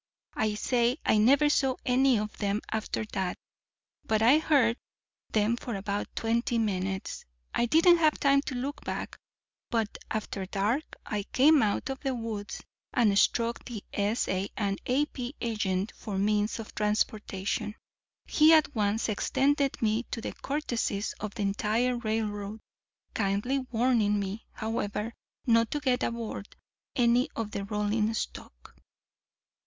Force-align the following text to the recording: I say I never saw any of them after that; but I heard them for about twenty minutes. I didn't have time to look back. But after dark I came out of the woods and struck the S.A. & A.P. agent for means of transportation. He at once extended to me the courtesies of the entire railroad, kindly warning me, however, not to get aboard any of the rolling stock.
I 0.33 0.55
say 0.55 0.97
I 1.05 1.19
never 1.19 1.47
saw 1.47 1.75
any 1.85 2.17
of 2.17 2.35
them 2.39 2.61
after 2.71 3.05
that; 3.13 3.37
but 4.03 4.23
I 4.23 4.39
heard 4.39 4.77
them 5.31 5.57
for 5.57 5.75
about 5.75 6.07
twenty 6.15 6.57
minutes. 6.57 7.23
I 7.53 7.67
didn't 7.67 7.97
have 7.99 8.19
time 8.19 8.41
to 8.47 8.55
look 8.55 8.83
back. 8.83 9.15
But 9.69 9.99
after 10.09 10.47
dark 10.47 10.95
I 11.05 11.21
came 11.33 11.61
out 11.61 11.91
of 11.91 11.99
the 11.99 12.15
woods 12.15 12.63
and 12.91 13.15
struck 13.15 13.63
the 13.63 13.83
S.A. 13.93 14.49
& 14.53 14.57
A.P. 14.87 15.35
agent 15.39 15.91
for 15.95 16.17
means 16.17 16.57
of 16.57 16.73
transportation. 16.73 17.75
He 18.25 18.53
at 18.53 18.73
once 18.73 19.07
extended 19.07 19.73
to 19.73 19.83
me 19.83 20.07
the 20.11 20.33
courtesies 20.41 21.13
of 21.19 21.35
the 21.35 21.43
entire 21.43 21.95
railroad, 21.95 22.59
kindly 23.13 23.59
warning 23.69 24.19
me, 24.19 24.47
however, 24.53 25.13
not 25.45 25.69
to 25.69 25.79
get 25.79 26.01
aboard 26.01 26.55
any 26.95 27.29
of 27.35 27.51
the 27.51 27.65
rolling 27.65 28.11
stock. 28.15 28.75